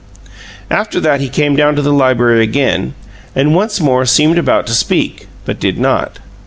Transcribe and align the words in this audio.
After 0.71 0.99
that 0.99 1.21
he 1.21 1.29
came 1.29 1.55
down 1.55 1.75
to 1.75 1.83
the 1.83 1.93
library 1.93 2.41
again 2.41 2.95
and 3.35 3.53
once 3.53 3.79
more 3.79 4.03
seemed 4.07 4.39
about 4.39 4.65
to 4.65 4.73
speak, 4.73 5.27
but 5.45 5.59
did 5.59 5.77
not. 5.79 6.17